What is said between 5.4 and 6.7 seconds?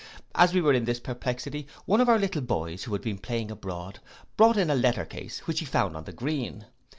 which he found on the green.